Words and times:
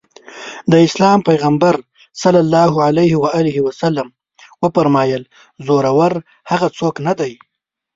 د 0.71 0.73
اسلام 0.87 1.19
پيغمبر 1.29 1.75
ص 2.21 2.23
وفرمايل 4.63 5.23
زورور 5.65 6.13
هغه 6.51 6.67
څوک 6.77 6.95
نه 7.07 7.13
دی. 7.19 7.33